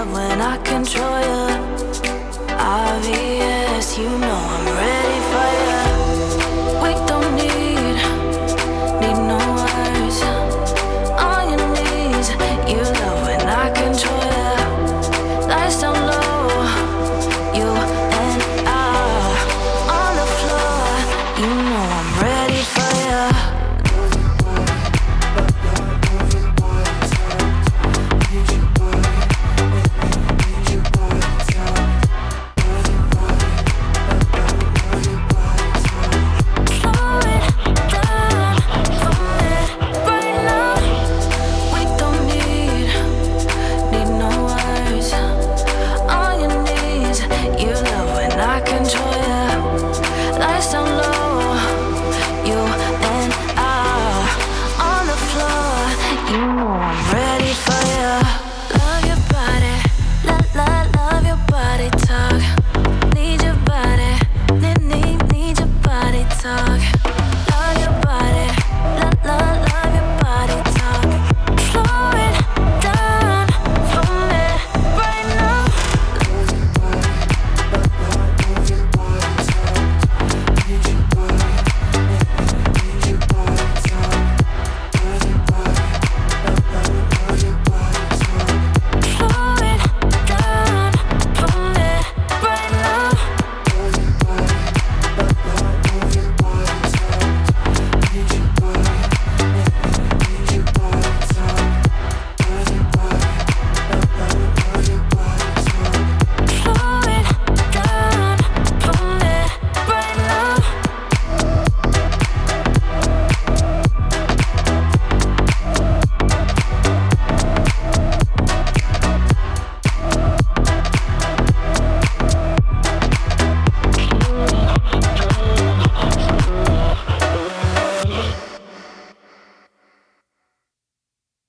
love 0.00 0.12
when 0.12 0.40
I 0.40 0.56
control 0.58 1.20
you. 1.28 1.44
Obvious, 2.56 3.98
you 3.98 4.08
know 4.18 4.40
I'm 4.54 4.69
last 50.60 50.99